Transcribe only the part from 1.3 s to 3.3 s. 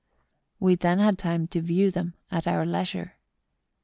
to view them at our leisure.